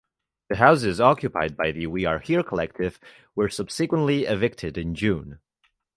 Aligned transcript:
The 0.49 0.55
houses 0.55 0.99
occupied 0.99 1.55
by 1.55 1.71
the 1.71 1.85
We 1.85 2.05
Are 2.05 2.17
Here 2.17 2.41
collective 2.41 2.99
were 3.35 3.49
subsequently 3.49 4.23
evicted 4.25 4.75
in 4.75 4.95
June. 4.95 5.37